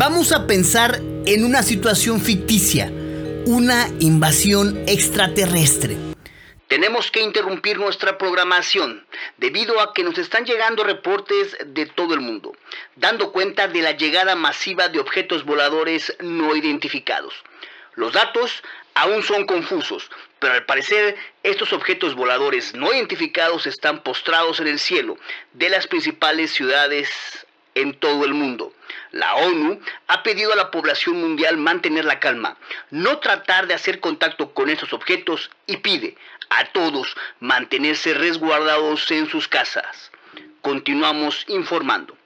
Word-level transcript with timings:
Vamos 0.00 0.32
a 0.32 0.46
pensar 0.46 0.98
en 1.26 1.44
una 1.44 1.62
situación 1.62 2.22
ficticia, 2.22 2.90
una 3.44 3.86
invasión 3.98 4.82
extraterrestre. 4.86 5.98
Tenemos 6.68 7.10
que 7.10 7.20
interrumpir 7.20 7.78
nuestra 7.78 8.16
programación 8.16 9.04
debido 9.36 9.78
a 9.78 9.92
que 9.92 10.02
nos 10.02 10.16
están 10.16 10.46
llegando 10.46 10.84
reportes 10.84 11.54
de 11.66 11.84
todo 11.84 12.14
el 12.14 12.20
mundo, 12.20 12.56
dando 12.96 13.30
cuenta 13.30 13.68
de 13.68 13.82
la 13.82 13.92
llegada 13.92 14.36
masiva 14.36 14.88
de 14.88 15.00
objetos 15.00 15.44
voladores 15.44 16.16
no 16.20 16.56
identificados. 16.56 17.34
Los 17.94 18.14
datos 18.14 18.62
aún 18.94 19.22
son 19.22 19.44
confusos, 19.44 20.10
pero 20.38 20.54
al 20.54 20.64
parecer 20.64 21.14
estos 21.42 21.74
objetos 21.74 22.14
voladores 22.14 22.74
no 22.74 22.90
identificados 22.90 23.66
están 23.66 24.02
postrados 24.02 24.60
en 24.60 24.68
el 24.68 24.78
cielo 24.78 25.18
de 25.52 25.68
las 25.68 25.86
principales 25.86 26.52
ciudades 26.52 27.10
en 27.74 27.92
todo 27.92 28.24
el 28.24 28.32
mundo. 28.32 28.72
La 29.12 29.34
ONU 29.34 29.80
ha 30.06 30.22
pedido 30.22 30.52
a 30.52 30.56
la 30.56 30.70
población 30.70 31.20
mundial 31.20 31.56
mantener 31.56 32.04
la 32.04 32.20
calma, 32.20 32.56
no 32.90 33.18
tratar 33.18 33.66
de 33.66 33.74
hacer 33.74 34.00
contacto 34.00 34.54
con 34.54 34.70
estos 34.70 34.92
objetos 34.92 35.50
y 35.66 35.78
pide 35.78 36.16
a 36.48 36.66
todos 36.72 37.16
mantenerse 37.40 38.14
resguardados 38.14 39.10
en 39.10 39.28
sus 39.28 39.48
casas. 39.48 40.10
Continuamos 40.62 41.44
informando. 41.48 42.16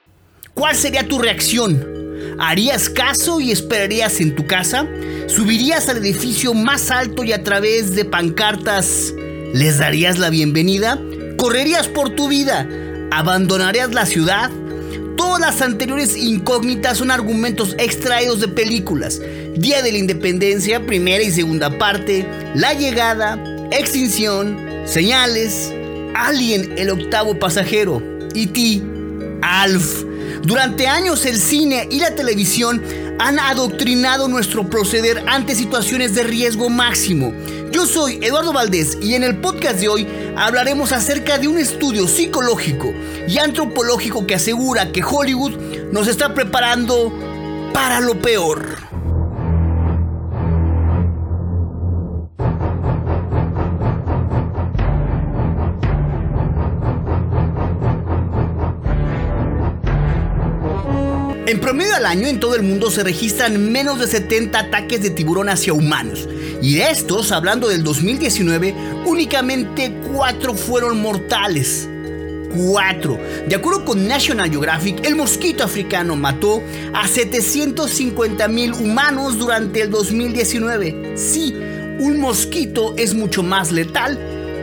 ¿Cuál 0.53 0.75
sería 0.75 1.07
tu 1.07 1.19
reacción? 1.19 2.37
¿Harías 2.39 2.89
caso 2.89 3.39
y 3.39 3.51
esperarías 3.51 4.19
en 4.21 4.35
tu 4.35 4.45
casa? 4.45 4.87
¿Subirías 5.27 5.89
al 5.89 5.97
edificio 5.97 6.53
más 6.53 6.91
alto 6.91 7.23
y 7.23 7.33
a 7.33 7.43
través 7.43 7.95
de 7.95 8.05
pancartas 8.05 9.13
les 9.53 9.79
darías 9.79 10.17
la 10.17 10.29
bienvenida? 10.29 10.99
¿Correrías 11.37 11.87
por 11.87 12.11
tu 12.11 12.27
vida? 12.29 12.67
¿Abandonarías 13.11 13.93
la 13.93 14.05
ciudad? 14.05 14.49
Todas 15.15 15.39
las 15.39 15.61
anteriores 15.61 16.15
incógnitas 16.17 16.97
son 16.97 17.11
argumentos 17.11 17.75
extraídos 17.79 18.41
de 18.41 18.47
películas. 18.47 19.21
Día 19.55 19.81
de 19.81 19.91
la 19.91 19.97
Independencia, 19.97 20.85
primera 20.85 21.23
y 21.23 21.31
segunda 21.31 21.77
parte, 21.77 22.27
La 22.55 22.73
Llegada, 22.73 23.41
Extinción, 23.71 24.57
Señales, 24.85 25.71
Alien, 26.15 26.77
el 26.77 26.89
octavo 26.89 27.39
pasajero, 27.39 28.01
y 28.33 28.47
ti, 28.47 28.83
Alf. 29.41 30.03
Durante 30.43 30.87
años 30.87 31.25
el 31.25 31.39
cine 31.39 31.87
y 31.89 31.99
la 31.99 32.13
televisión 32.13 32.81
han 33.19 33.39
adoctrinado 33.39 34.27
nuestro 34.27 34.69
proceder 34.69 35.23
ante 35.27 35.55
situaciones 35.55 36.15
de 36.15 36.23
riesgo 36.23 36.69
máximo. 36.69 37.33
Yo 37.71 37.85
soy 37.85 38.19
Eduardo 38.21 38.53
Valdés 38.53 38.97
y 39.01 39.15
en 39.15 39.23
el 39.23 39.37
podcast 39.39 39.79
de 39.79 39.87
hoy 39.87 40.07
hablaremos 40.37 40.91
acerca 40.91 41.37
de 41.37 41.47
un 41.47 41.57
estudio 41.57 42.07
psicológico 42.07 42.93
y 43.27 43.37
antropológico 43.37 44.27
que 44.27 44.35
asegura 44.35 44.91
que 44.91 45.03
Hollywood 45.03 45.55
nos 45.91 46.07
está 46.07 46.33
preparando 46.33 47.13
para 47.73 47.99
lo 47.99 48.19
peor. 48.21 49.04
En 61.47 61.59
promedio 61.59 61.95
al 61.95 62.07
año 62.07 62.27
en 62.27 62.39
todo 62.39 62.55
el 62.55 62.63
mundo 62.63 62.89
se 62.89 63.03
registran 63.03 63.71
menos 63.71 63.99
de 63.99 64.07
70 64.07 64.57
ataques 64.57 65.03
de 65.03 65.11
tiburón 65.11 65.47
hacia 65.47 65.73
humanos. 65.73 66.27
Y 66.59 66.73
de 66.73 66.89
estos, 66.89 67.31
hablando 67.31 67.67
del 67.67 67.83
2019, 67.83 68.73
únicamente 69.05 69.95
4 70.11 70.55
fueron 70.55 70.99
mortales. 70.99 71.87
4. 72.55 73.19
De 73.47 73.55
acuerdo 73.55 73.85
con 73.85 74.07
National 74.07 74.49
Geographic, 74.49 75.05
el 75.05 75.15
mosquito 75.15 75.63
africano 75.63 76.15
mató 76.15 76.63
a 76.95 77.07
750 77.07 78.47
mil 78.47 78.73
humanos 78.73 79.37
durante 79.37 79.81
el 79.81 79.91
2019. 79.91 81.13
Sí, 81.15 81.53
un 81.99 82.19
mosquito 82.19 82.95
es 82.97 83.13
mucho 83.13 83.43
más 83.43 83.71
letal 83.71 84.17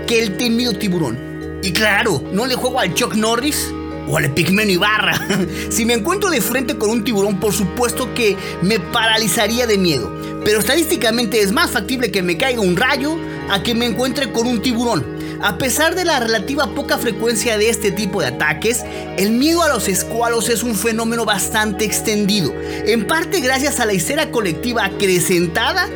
que 0.09 0.21
el 0.21 0.37
temido 0.37 0.73
tiburón. 0.73 1.61
Y 1.63 1.73
claro, 1.73 2.25
no 2.33 2.45
le 2.45 2.57
juego 2.57 2.81
al 2.81 2.93
Chuck 2.93 3.15
Norris 3.15 3.73
o 4.09 4.17
al 4.17 4.33
Pigmeno 4.33 4.71
Ibarra. 4.71 5.21
si 5.71 5.85
me 5.85 5.95
encuentro 5.95 6.31
de 6.31 6.41
frente 6.41 6.77
con 6.77 6.91
un 6.91 7.05
tiburón, 7.05 7.39
por 7.41 7.53
supuesto 7.53 8.13
que 8.15 8.37
me 8.63 8.79
paralizaría 8.79 9.67
de 9.67 9.79
miedo. 9.79 10.13
Pero 10.45 10.59
estadísticamente 10.59 11.41
es 11.41 11.53
más 11.53 11.71
factible 11.71 12.11
que 12.11 12.23
me 12.23 12.37
caiga 12.37 12.61
un 12.61 12.77
rayo 12.77 13.17
a 13.51 13.63
que 13.63 13.75
me 13.75 13.87
encuentre 13.87 14.33
con 14.33 14.47
un 14.47 14.61
tiburón. 14.61 15.23
A 15.43 15.59
pesar 15.59 15.97
de 15.97 16.05
la 16.05 16.21
relativa 16.21 16.73
poca 16.73 16.99
frecuencia 16.99 17.59
de 17.59 17.69
este 17.69 17.91
tipo 17.91 18.21
de 18.21 18.29
ataques, 18.29 18.85
el 19.17 19.33
miedo 19.33 19.63
a 19.63 19.69
los 19.69 19.89
escualos 19.89 20.49
es 20.49 20.63
un 20.63 20.77
fenómeno 20.77 21.25
bastante 21.25 21.85
extendido, 21.85 22.55
en 22.87 23.09
parte 23.09 23.41
gracias 23.41 23.81
a 23.81 23.87
la 23.87 23.93
histeria 23.93 24.31
colectiva 24.31 24.85
acrecentada 24.85 25.89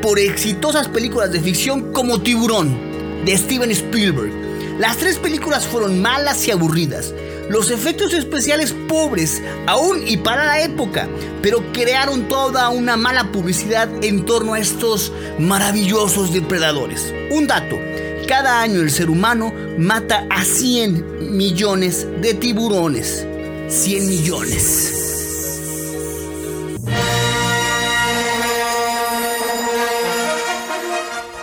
por 0.00 0.20
exitosas 0.20 0.86
películas 0.86 1.32
de 1.32 1.40
ficción 1.40 1.92
como 1.92 2.20
Tiburón, 2.20 3.24
de 3.24 3.36
Steven 3.36 3.72
Spielberg. 3.72 4.30
Las 4.78 4.96
tres 4.96 5.18
películas 5.18 5.66
fueron 5.66 6.00
malas 6.00 6.46
y 6.46 6.52
aburridas, 6.52 7.12
los 7.48 7.70
efectos 7.70 8.14
especiales 8.14 8.74
pobres, 8.88 9.42
aún 9.66 10.06
y 10.06 10.16
para 10.16 10.44
la 10.44 10.62
época, 10.62 11.08
pero 11.42 11.72
crearon 11.72 12.28
toda 12.28 12.68
una 12.70 12.96
mala 12.96 13.30
publicidad 13.32 13.88
en 14.02 14.24
torno 14.24 14.54
a 14.54 14.60
estos 14.60 15.12
maravillosos 15.38 16.32
depredadores. 16.32 17.12
Un 17.30 17.46
dato, 17.46 17.78
cada 18.26 18.60
año 18.60 18.80
el 18.80 18.90
ser 18.90 19.10
humano 19.10 19.52
mata 19.78 20.26
a 20.30 20.44
100 20.44 21.36
millones 21.36 22.06
de 22.20 22.34
tiburones. 22.34 23.26
100 23.68 24.08
millones. 24.08 24.94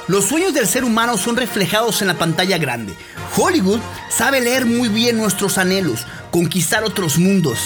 Los 0.08 0.26
sueños 0.26 0.54
del 0.54 0.68
ser 0.68 0.84
humano 0.84 1.18
son 1.18 1.38
reflejados 1.38 2.02
en 2.02 2.08
la 2.08 2.16
pantalla 2.16 2.58
grande. 2.58 2.94
Hollywood 3.36 3.80
sabe 4.10 4.42
leer 4.42 4.66
muy 4.66 4.90
bien 4.90 5.18
nuestros 5.18 5.58
anhelos, 5.58 6.06
conquistar 6.32 6.84
otros 6.84 7.18
mundos, 7.18 7.60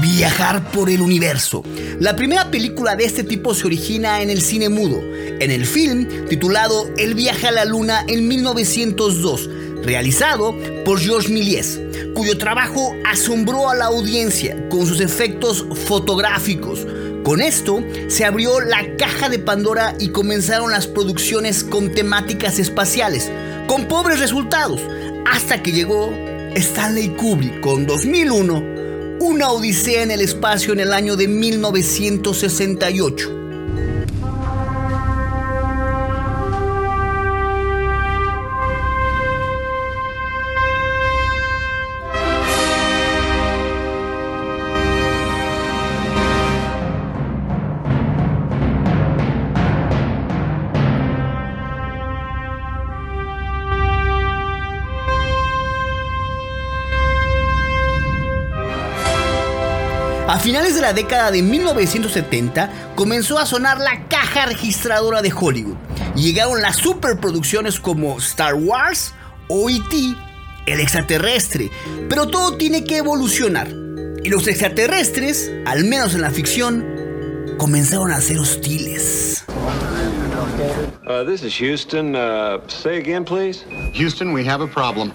viajar 0.00 0.70
por 0.70 0.88
el 0.88 1.00
universo. 1.02 1.62
La 2.00 2.16
primera 2.16 2.50
película 2.50 2.96
de 2.96 3.04
este 3.04 3.22
tipo 3.22 3.54
se 3.54 3.66
origina 3.66 4.22
en 4.22 4.30
el 4.30 4.40
cine 4.40 4.68
mudo, 4.68 5.00
en 5.02 5.50
el 5.50 5.66
film 5.66 6.26
titulado 6.28 6.88
El 6.96 7.14
viaje 7.14 7.46
a 7.46 7.52
la 7.52 7.64
luna 7.66 8.04
en 8.08 8.26
1902, 8.26 9.50
realizado 9.82 10.54
por 10.84 10.98
Georges 10.98 11.30
Méliès, 11.30 11.78
cuyo 12.14 12.38
trabajo 12.38 12.94
asombró 13.04 13.68
a 13.68 13.74
la 13.74 13.86
audiencia 13.86 14.68
con 14.70 14.86
sus 14.86 15.00
efectos 15.00 15.66
fotográficos, 15.86 16.86
con 17.26 17.42
esto 17.42 17.84
se 18.06 18.24
abrió 18.24 18.60
la 18.60 18.96
caja 18.96 19.28
de 19.28 19.40
Pandora 19.40 19.96
y 19.98 20.10
comenzaron 20.10 20.70
las 20.70 20.86
producciones 20.86 21.64
con 21.64 21.90
temáticas 21.90 22.60
espaciales, 22.60 23.32
con 23.66 23.88
pobres 23.88 24.20
resultados, 24.20 24.80
hasta 25.28 25.60
que 25.60 25.72
llegó 25.72 26.12
Stanley 26.54 27.08
Kubrick 27.16 27.60
con 27.62 27.84
2001, 27.84 29.18
una 29.18 29.50
odisea 29.50 30.04
en 30.04 30.12
el 30.12 30.20
espacio 30.20 30.72
en 30.72 30.78
el 30.78 30.92
año 30.92 31.16
de 31.16 31.26
1968. 31.26 33.45
A 60.28 60.40
finales 60.40 60.74
de 60.74 60.80
la 60.80 60.92
década 60.92 61.30
de 61.30 61.40
1970 61.40 62.94
comenzó 62.96 63.38
a 63.38 63.46
sonar 63.46 63.78
la 63.78 64.08
caja 64.08 64.46
registradora 64.46 65.22
de 65.22 65.32
Hollywood 65.32 65.76
y 66.16 66.22
llegaron 66.22 66.60
las 66.60 66.76
superproducciones 66.76 67.78
como 67.78 68.18
Star 68.18 68.54
Wars 68.54 69.14
o 69.48 69.70
E.T., 69.70 70.16
el 70.66 70.80
extraterrestre, 70.80 71.70
pero 72.08 72.26
todo 72.26 72.56
tiene 72.56 72.82
que 72.82 72.96
evolucionar. 72.96 73.68
Y 74.24 74.28
los 74.28 74.48
extraterrestres, 74.48 75.52
al 75.64 75.84
menos 75.84 76.16
en 76.16 76.22
la 76.22 76.30
ficción, 76.30 76.84
comenzaron 77.56 78.10
a 78.10 78.20
ser 78.20 78.40
hostiles. 78.40 79.44
Uh, 81.06 81.24
this 81.24 81.44
is 81.44 81.54
Houston. 81.60 82.16
Uh, 82.16 82.58
say 82.66 82.98
again, 82.98 83.24
please. 83.24 83.64
Houston, 83.94 84.32
we 84.32 84.44
have 84.44 84.60
a 84.60 84.66
problem. 84.66 85.12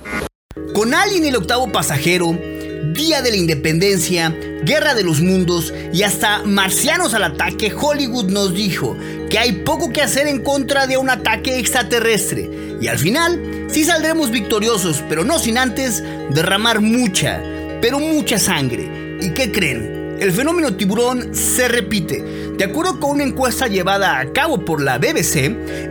Con 0.74 0.94
Alien 0.94 1.26
el 1.26 1.36
octavo 1.36 1.70
pasajero, 1.70 2.38
Día 2.84 3.22
de 3.22 3.32
la 3.32 3.38
Independencia, 3.38 4.36
Guerra 4.64 4.94
de 4.94 5.04
los 5.04 5.22
Mundos 5.22 5.74
y 5.94 6.04
hasta 6.04 6.44
Marcianos 6.44 7.14
al 7.14 7.24
ataque, 7.24 7.74
Hollywood 7.74 8.32
nos 8.32 8.54
dijo 8.54 8.98
que 9.30 9.40
hay 9.40 9.64
poco 9.64 9.92
que 9.92 10.02
hacer 10.02 10.28
en 10.28 10.44
contra 10.44 10.88
de 10.88 10.98
un 10.98 11.10
ataque 11.10 11.60
extraterrestre. 11.60 12.50
Y 12.82 12.88
al 12.88 12.98
final, 12.98 13.68
sí 13.70 13.84
saldremos 13.84 14.32
victoriosos, 14.32 15.04
pero 15.08 15.24
no 15.24 15.40
sin 15.40 15.58
antes 15.58 16.04
derramar 16.32 16.82
mucha, 16.82 17.42
pero 17.82 18.00
mucha 18.00 18.40
sangre. 18.40 19.18
¿Y 19.22 19.30
qué 19.34 19.52
creen? 19.52 20.02
el 20.22 20.32
fenómeno 20.32 20.76
tiburón 20.76 21.34
se 21.34 21.68
repite. 21.68 22.22
De 22.56 22.64
acuerdo 22.64 23.00
con 23.00 23.10
una 23.10 23.24
encuesta 23.24 23.66
llevada 23.66 24.20
a 24.20 24.32
cabo 24.32 24.64
por 24.64 24.80
la 24.80 25.00
BBC, 25.00 25.48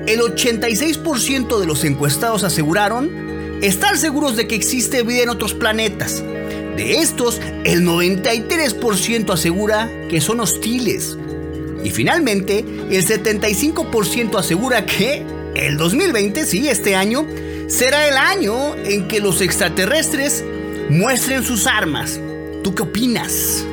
el 0.06 0.20
86% 0.20 1.58
de 1.58 1.66
los 1.66 1.82
encuestados 1.82 2.44
aseguraron 2.44 3.58
estar 3.60 3.98
seguros 3.98 4.36
de 4.36 4.46
que 4.46 4.54
existe 4.54 5.02
vida 5.02 5.24
en 5.24 5.30
otros 5.30 5.52
planetas. 5.52 6.22
De 6.76 7.00
estos, 7.00 7.40
el 7.64 7.82
93% 7.82 9.32
asegura 9.32 9.90
que 10.08 10.20
son 10.20 10.40
hostiles. 10.40 11.16
Y 11.84 11.90
finalmente, 11.90 12.58
el 12.58 13.06
75% 13.06 14.38
asegura 14.38 14.86
que 14.86 15.24
el 15.54 15.76
2020, 15.76 16.44
sí, 16.44 16.68
este 16.68 16.94
año, 16.94 17.26
será 17.68 18.08
el 18.08 18.16
año 18.16 18.76
en 18.76 19.08
que 19.08 19.20
los 19.20 19.40
extraterrestres 19.40 20.44
muestren 20.88 21.44
sus 21.44 21.66
armas. 21.66 22.20
¿Tú 22.62 22.74
qué 22.74 22.82
opinas? 22.82 23.64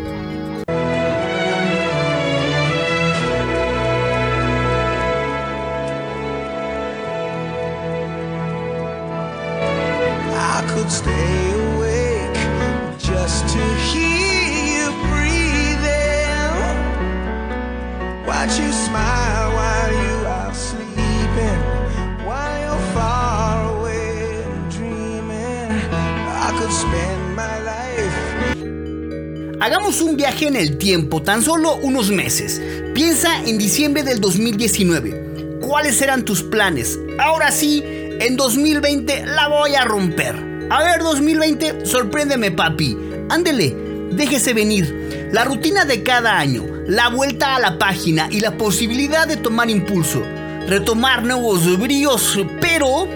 Hagamos 29.59 30.01
un 30.01 30.15
viaje 30.15 30.47
en 30.47 30.55
el 30.55 30.77
tiempo, 30.77 31.21
tan 31.21 31.41
solo 31.41 31.75
unos 31.81 32.09
meses. 32.09 32.61
Piensa 32.93 33.43
en 33.45 33.57
diciembre 33.57 34.03
del 34.03 34.21
2019. 34.21 35.59
¿Cuáles 35.61 36.01
eran 36.01 36.23
tus 36.23 36.43
planes? 36.43 36.97
Ahora 37.19 37.51
sí, 37.51 37.81
en 37.85 38.37
2020 38.37 39.25
la 39.25 39.49
voy 39.49 39.75
a 39.75 39.83
romper. 39.83 40.35
A 40.69 40.83
ver, 40.83 41.01
2020, 41.01 41.85
sorpréndeme, 41.85 42.51
papi. 42.51 42.97
Ándele, 43.29 43.86
déjese 44.11 44.53
venir. 44.53 45.29
La 45.31 45.43
rutina 45.43 45.85
de 45.85 46.03
cada 46.03 46.37
año, 46.37 46.63
la 46.87 47.09
vuelta 47.09 47.55
a 47.55 47.59
la 47.59 47.77
página 47.77 48.27
y 48.31 48.39
la 48.39 48.57
posibilidad 48.57 49.27
de 49.27 49.37
tomar 49.37 49.69
impulso. 49.69 50.21
Retomar 50.67 51.23
nuevos 51.23 51.77
bríos, 51.77 52.39
pero 52.59 53.07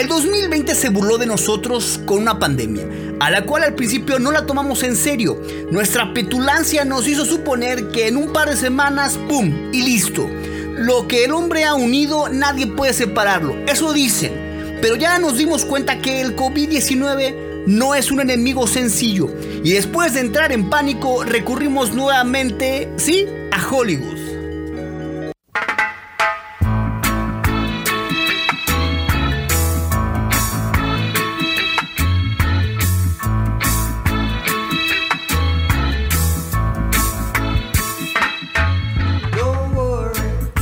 El 0.00 0.08
2020 0.08 0.74
se 0.74 0.88
burló 0.88 1.18
de 1.18 1.26
nosotros 1.26 2.00
con 2.06 2.22
una 2.22 2.38
pandemia, 2.38 2.88
a 3.20 3.28
la 3.30 3.44
cual 3.44 3.64
al 3.64 3.74
principio 3.74 4.18
no 4.18 4.32
la 4.32 4.46
tomamos 4.46 4.82
en 4.82 4.96
serio. 4.96 5.38
Nuestra 5.70 6.14
petulancia 6.14 6.86
nos 6.86 7.06
hizo 7.06 7.26
suponer 7.26 7.88
que 7.88 8.08
en 8.08 8.16
un 8.16 8.32
par 8.32 8.48
de 8.48 8.56
semanas, 8.56 9.18
¡pum! 9.28 9.52
y 9.74 9.82
listo. 9.82 10.26
Lo 10.80 11.06
que 11.06 11.24
el 11.24 11.32
hombre 11.32 11.64
ha 11.64 11.74
unido, 11.74 12.30
nadie 12.30 12.66
puede 12.66 12.94
separarlo. 12.94 13.54
Eso 13.66 13.92
dicen. 13.92 14.78
Pero 14.80 14.96
ya 14.96 15.18
nos 15.18 15.36
dimos 15.36 15.66
cuenta 15.66 15.98
que 15.98 16.22
el 16.22 16.34
COVID-19 16.34 17.66
no 17.66 17.94
es 17.94 18.10
un 18.10 18.18
enemigo 18.18 18.66
sencillo. 18.66 19.28
Y 19.62 19.72
después 19.72 20.14
de 20.14 20.20
entrar 20.20 20.52
en 20.52 20.70
pánico, 20.70 21.22
recurrimos 21.22 21.92
nuevamente, 21.92 22.88
¿sí? 22.96 23.26
A 23.52 23.68
Hollywood. 23.68 24.19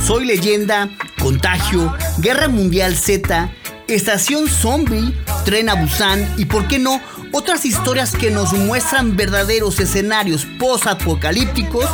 Soy 0.09 0.25
leyenda, 0.25 0.89
Contagio, 1.21 1.95
Guerra 2.17 2.47
Mundial 2.47 2.95
Z, 2.95 3.51
Estación 3.87 4.47
Zombie, 4.47 5.13
Tren 5.45 5.69
a 5.69 5.75
Busan 5.75 6.27
y, 6.35 6.45
por 6.45 6.67
qué 6.67 6.79
no, 6.79 6.99
otras 7.31 7.63
historias 7.63 8.15
que 8.15 8.31
nos 8.31 8.51
muestran 8.53 9.15
verdaderos 9.15 9.79
escenarios 9.79 10.47
post-apocalípticos 10.57 11.85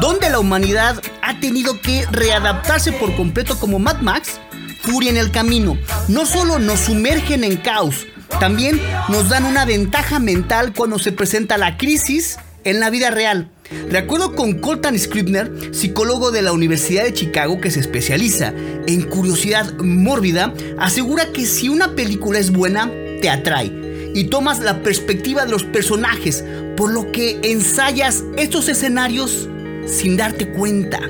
donde 0.00 0.30
la 0.30 0.38
humanidad 0.38 0.98
ha 1.20 1.40
tenido 1.40 1.78
que 1.82 2.06
readaptarse 2.10 2.90
por 2.92 3.14
completo 3.14 3.60
como 3.60 3.78
Mad 3.78 4.00
Max, 4.00 4.40
Furia 4.80 5.10
en 5.10 5.18
el 5.18 5.30
Camino. 5.30 5.76
No 6.08 6.24
solo 6.24 6.58
nos 6.58 6.80
sumergen 6.80 7.44
en 7.44 7.58
caos, 7.58 8.06
también 8.40 8.80
nos 9.10 9.28
dan 9.28 9.44
una 9.44 9.66
ventaja 9.66 10.18
mental 10.18 10.72
cuando 10.74 10.98
se 10.98 11.12
presenta 11.12 11.58
la 11.58 11.76
crisis 11.76 12.38
en 12.64 12.80
la 12.80 12.88
vida 12.88 13.10
real. 13.10 13.50
De 13.70 13.98
acuerdo 13.98 14.34
con 14.34 14.54
Colton 14.54 14.98
Scribner, 14.98 15.50
psicólogo 15.72 16.30
de 16.30 16.40
la 16.40 16.52
Universidad 16.52 17.04
de 17.04 17.12
Chicago 17.12 17.60
que 17.60 17.70
se 17.70 17.80
especializa 17.80 18.54
en 18.86 19.02
curiosidad 19.02 19.74
mórbida, 19.78 20.54
asegura 20.78 21.32
que 21.32 21.44
si 21.44 21.68
una 21.68 21.94
película 21.94 22.38
es 22.38 22.50
buena, 22.50 22.90
te 23.20 23.28
atrae 23.28 24.10
y 24.14 24.24
tomas 24.24 24.60
la 24.60 24.82
perspectiva 24.82 25.44
de 25.44 25.50
los 25.50 25.64
personajes, 25.64 26.44
por 26.76 26.92
lo 26.92 27.12
que 27.12 27.40
ensayas 27.42 28.24
estos 28.36 28.68
escenarios 28.68 29.48
sin 29.86 30.16
darte 30.16 30.48
cuenta. 30.48 31.00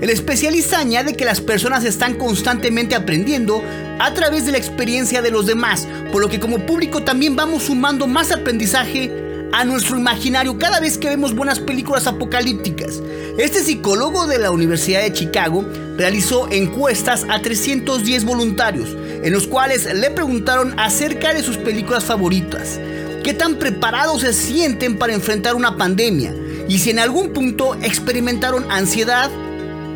El 0.00 0.10
especialista 0.10 0.80
añade 0.80 1.14
que 1.14 1.24
las 1.24 1.40
personas 1.40 1.84
están 1.84 2.14
constantemente 2.14 2.94
aprendiendo 2.94 3.62
a 4.00 4.12
través 4.12 4.44
de 4.44 4.52
la 4.52 4.58
experiencia 4.58 5.22
de 5.22 5.30
los 5.30 5.46
demás, 5.46 5.86
por 6.12 6.20
lo 6.20 6.28
que 6.28 6.40
como 6.40 6.66
público 6.66 7.04
también 7.04 7.36
vamos 7.36 7.64
sumando 7.64 8.06
más 8.06 8.32
aprendizaje 8.32 9.23
a 9.54 9.64
nuestro 9.64 9.96
imaginario 9.96 10.58
cada 10.58 10.80
vez 10.80 10.98
que 10.98 11.08
vemos 11.08 11.32
buenas 11.32 11.60
películas 11.60 12.08
apocalípticas. 12.08 13.00
Este 13.38 13.60
psicólogo 13.60 14.26
de 14.26 14.38
la 14.38 14.50
Universidad 14.50 15.02
de 15.02 15.12
Chicago 15.12 15.64
realizó 15.96 16.50
encuestas 16.50 17.24
a 17.30 17.40
310 17.40 18.24
voluntarios, 18.24 18.88
en 19.22 19.32
los 19.32 19.46
cuales 19.46 19.86
le 19.94 20.10
preguntaron 20.10 20.74
acerca 20.80 21.32
de 21.32 21.44
sus 21.44 21.56
películas 21.56 22.02
favoritas, 22.02 22.80
qué 23.22 23.32
tan 23.32 23.54
preparados 23.54 24.22
se 24.22 24.32
sienten 24.32 24.98
para 24.98 25.14
enfrentar 25.14 25.54
una 25.54 25.76
pandemia 25.76 26.34
y 26.68 26.80
si 26.80 26.90
en 26.90 26.98
algún 26.98 27.32
punto 27.32 27.76
experimentaron 27.76 28.68
ansiedad 28.72 29.30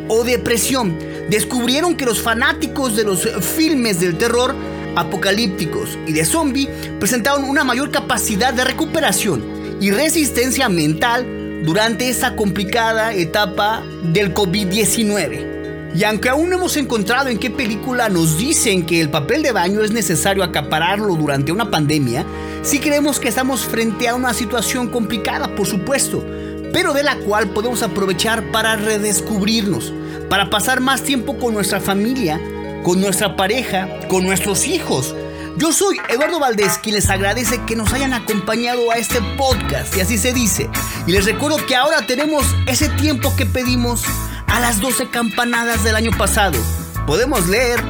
o 0.07 0.23
depresión. 0.23 0.97
Descubrieron 1.29 1.97
que 1.97 2.05
los 2.05 2.21
fanáticos 2.21 2.95
de 2.95 3.03
los 3.03 3.27
filmes 3.41 3.99
del 3.99 4.17
terror 4.17 4.55
apocalípticos 4.95 5.97
y 6.07 6.13
de 6.13 6.25
zombie 6.25 6.67
presentaron 6.99 7.43
una 7.43 7.63
mayor 7.63 7.91
capacidad 7.91 8.53
de 8.53 8.63
recuperación 8.63 9.58
y 9.79 9.91
resistencia 9.91 10.69
mental 10.69 11.63
durante 11.65 12.09
esta 12.09 12.35
complicada 12.35 13.13
etapa 13.13 13.83
del 14.03 14.33
COVID-19. 14.33 15.93
Y 15.95 16.03
aunque 16.03 16.29
aún 16.29 16.49
no 16.49 16.57
hemos 16.57 16.77
encontrado 16.77 17.29
en 17.29 17.39
qué 17.39 17.49
película 17.49 18.09
nos 18.09 18.37
dicen 18.37 18.85
que 18.85 19.01
el 19.01 19.09
papel 19.09 19.41
de 19.41 19.51
baño 19.51 19.83
es 19.83 19.91
necesario 19.91 20.43
acapararlo 20.43 21.15
durante 21.15 21.51
una 21.51 21.71
pandemia, 21.71 22.25
sí 22.61 22.79
creemos 22.79 23.19
que 23.19 23.29
estamos 23.29 23.61
frente 23.61 24.07
a 24.07 24.15
una 24.15 24.33
situación 24.33 24.89
complicada, 24.89 25.55
por 25.55 25.65
supuesto, 25.65 26.23
pero 26.71 26.93
de 26.93 27.03
la 27.03 27.15
cual 27.17 27.49
podemos 27.49 27.81
aprovechar 27.81 28.51
para 28.51 28.75
redescubrirnos, 28.75 29.91
para 30.29 30.49
pasar 30.49 30.79
más 30.79 31.01
tiempo 31.01 31.37
con 31.37 31.55
nuestra 31.55 31.79
familia 31.79 32.39
con 32.83 33.01
nuestra 33.01 33.35
pareja, 33.35 33.87
con 34.07 34.23
nuestros 34.23 34.67
hijos. 34.67 35.15
Yo 35.57 35.73
soy 35.73 35.99
Eduardo 36.09 36.39
Valdés, 36.39 36.77
quien 36.77 36.95
les 36.95 37.09
agradece 37.09 37.61
que 37.65 37.75
nos 37.75 37.91
hayan 37.93 38.13
acompañado 38.13 38.91
a 38.91 38.95
este 38.95 39.21
podcast, 39.37 39.95
y 39.95 40.01
así 40.01 40.17
se 40.17 40.33
dice. 40.33 40.69
Y 41.07 41.11
les 41.11 41.25
recuerdo 41.25 41.57
que 41.65 41.75
ahora 41.75 42.05
tenemos 42.05 42.45
ese 42.65 42.89
tiempo 42.89 43.35
que 43.35 43.45
pedimos 43.45 44.03
a 44.47 44.59
las 44.59 44.79
12 44.79 45.09
campanadas 45.09 45.83
del 45.83 45.95
año 45.95 46.11
pasado. 46.17 46.57
Podemos 47.05 47.47
leer, 47.47 47.83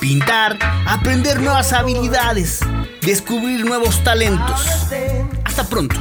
pintar, 0.00 0.58
aprender 0.86 1.40
nuevas 1.40 1.72
habilidades, 1.72 2.60
descubrir 3.02 3.64
nuevos 3.64 4.02
talentos. 4.02 4.66
Hasta 5.44 5.64
pronto. 5.64 5.96